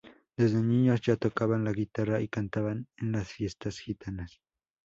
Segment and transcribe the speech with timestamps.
[0.35, 4.41] Desde niños ya tocaban la guitarra y cantaban en las fiestas gitanas.